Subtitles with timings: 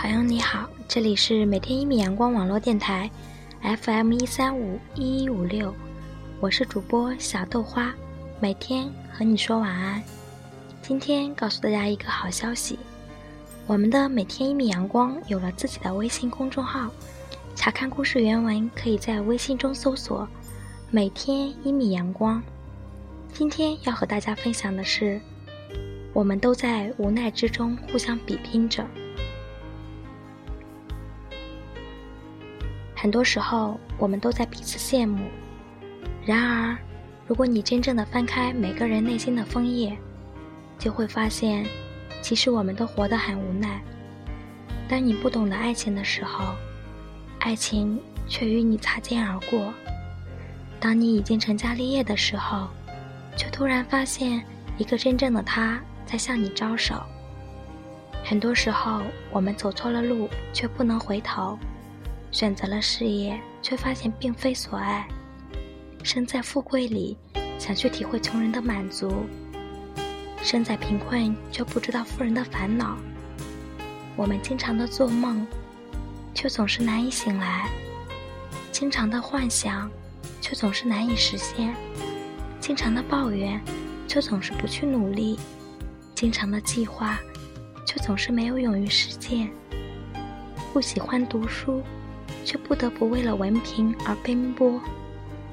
[0.00, 3.10] 朋友你好，这里是每天一米阳光网络电台
[3.82, 5.74] ，FM 一三五一一五六，
[6.38, 7.92] 我是主播小豆花，
[8.38, 10.00] 每天和你说晚安。
[10.80, 12.78] 今天告诉大家一个好消息，
[13.66, 16.88] 我们的每天一米阳光有了自己的微信公众号，
[17.56, 20.28] 查看故事原文可以在微信中搜索
[20.92, 22.40] “每天一米阳光”。
[23.34, 25.20] 今天要和大家分享的是，
[26.12, 28.86] 我们都在无奈之中互相比拼着。
[33.08, 35.30] 很多时候，我们都在彼此羡慕。
[36.26, 36.76] 然而，
[37.26, 39.96] 如果你真正的翻开每个人内心的枫叶，
[40.78, 41.64] 就会发现，
[42.20, 43.80] 其实我们都活得很无奈。
[44.90, 46.54] 当你不懂得爱情的时候，
[47.38, 47.98] 爱情
[48.28, 49.72] 却与你擦肩而过；
[50.78, 52.68] 当你已经成家立业的时候，
[53.38, 54.44] 却突然发现
[54.76, 57.02] 一个真正的他在向你招手。
[58.22, 59.00] 很多时候，
[59.30, 61.58] 我们走错了路，却不能回头。
[62.30, 65.04] 选择了事业，却发现并非所爱；
[66.02, 67.16] 身在富贵里，
[67.58, 69.08] 想去体会穷人的满足；
[70.42, 72.96] 身在贫困，却不知道富人的烦恼。
[74.14, 75.46] 我们经常的做梦，
[76.34, 77.66] 却总是难以醒来；
[78.70, 79.90] 经常的幻想，
[80.40, 81.72] 却总是难以实现；
[82.60, 83.60] 经常的抱怨，
[84.06, 85.38] 却总是不去努力；
[86.14, 87.18] 经常的计划，
[87.86, 89.50] 却总是没有勇于实践。
[90.72, 91.82] 不喜欢读书。
[92.44, 94.80] 却不得不为了文凭而奔波，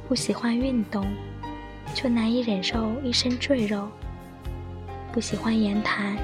[0.07, 1.05] 不喜欢运动，
[1.93, 3.87] 却难以忍受一身赘肉；
[5.11, 6.17] 不喜欢言谈，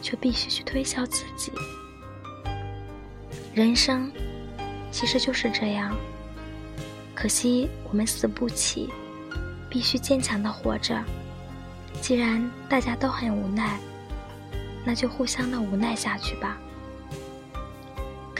[0.00, 1.52] 却必须去推销自己。
[3.54, 4.10] 人生
[4.90, 5.94] 其实就是这样，
[7.14, 8.88] 可惜我们死不起，
[9.70, 11.02] 必须坚强的活着。
[12.00, 13.78] 既然大家都很无奈，
[14.84, 16.58] 那就互相的无奈下去吧。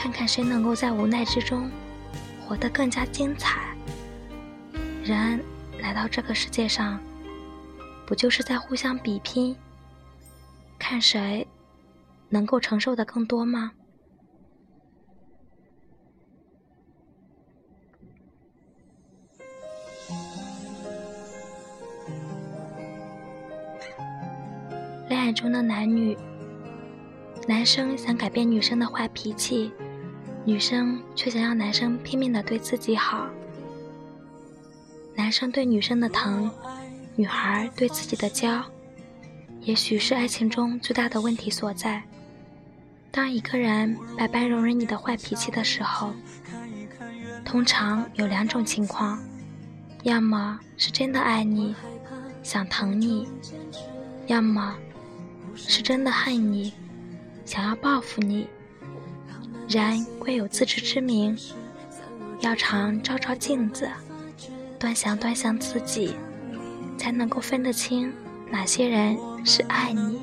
[0.07, 1.69] 看看谁能够在无奈之中
[2.41, 3.77] 活得更加精彩。
[5.03, 5.45] 人
[5.81, 7.01] 来到这个世界上，
[8.07, 9.57] 不就是在互相比拼，
[10.79, 11.45] 看谁
[12.29, 13.73] 能够承受的更多吗？
[25.09, 26.17] 恋爱中的男女，
[27.49, 29.73] 男生想改变女生的坏脾气。
[30.47, 33.27] 女生却想要男生拼命的对自己好，
[35.17, 36.49] 男生对女生的疼，
[37.17, 38.63] 女孩对自己的娇，
[39.63, 42.01] 也许是爱情中最大的问题所在。
[43.11, 46.13] 当一个人百般容忍你的坏脾气的时候，
[47.45, 49.21] 通常有两种情况：
[50.05, 51.75] 要么是真的爱你，
[52.45, 53.27] 想疼你；
[54.29, 54.77] 要么
[55.57, 56.73] 是真的恨你，
[57.45, 58.47] 想要报复你。
[59.69, 61.37] 人贵有自知之明，
[62.39, 63.91] 要常照照镜子，
[64.79, 66.15] 端详端详自己，
[66.97, 68.13] 才能够分得清
[68.49, 70.21] 哪些人是爱你，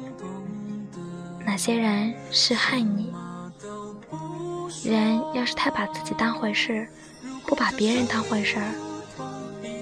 [1.45, 3.13] 哪些人是恨你。
[4.85, 6.87] 人要是太把自己当回事，
[7.45, 8.73] 不把别人当回事儿，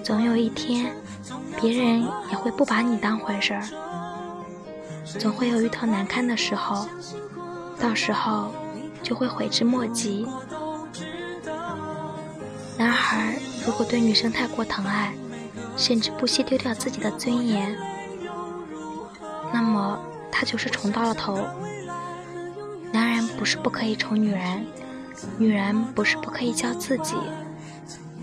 [0.03, 0.91] 总有一天，
[1.61, 2.01] 别人
[2.31, 3.63] 也会不把你当回事儿，
[5.19, 6.87] 总会有遇到难堪的时候，
[7.79, 8.51] 到时候。
[9.01, 10.27] 就会悔之莫及。
[12.77, 15.13] 男孩如果对女生太过疼爱，
[15.77, 17.75] 甚至不惜丢掉自己的尊严，
[19.53, 19.99] 那么
[20.31, 21.37] 他就是宠到了头。
[22.91, 24.65] 男人不是不可以宠女人，
[25.37, 27.15] 女人不是不可以教自己，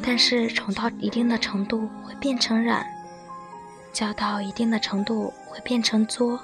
[0.03, 2.77] 但是宠到一定的程度会变成忍，
[3.93, 6.39] 教到一定的程度会变成作，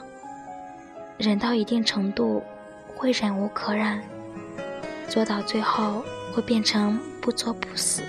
[1.19, 2.43] 忍到一定程度
[2.95, 4.03] 会忍无可忍。
[5.09, 8.03] 做到最后会变成不作不死。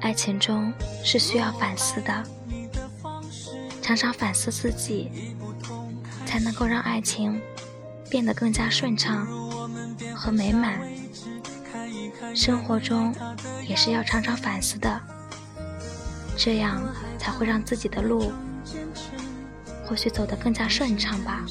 [0.00, 0.72] 爱情中
[1.04, 2.24] 是需要反思的，
[3.82, 5.36] 常常反思自己，
[6.24, 7.40] 才能够让爱情
[8.08, 9.26] 变得更加顺畅
[10.14, 10.80] 和美满。
[12.34, 13.14] 生活中
[13.68, 15.00] 也是要常常反思的，
[16.36, 16.80] 这样
[17.18, 18.32] 才会让自己的路
[19.84, 21.44] 或许走得更加顺畅吧。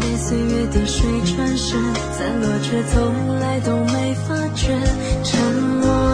[0.00, 1.76] 被岁月滴水穿石，
[2.12, 4.78] 散落却从来都没发觉。
[5.24, 5.40] 沉
[5.80, 6.11] 默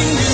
[0.00, 0.29] you.